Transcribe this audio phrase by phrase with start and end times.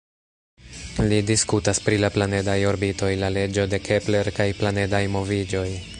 [1.11, 5.67] Li diskutas pri la planedaj orbitoj, la leĝo de Kepler kaj planedaj moviĝoj.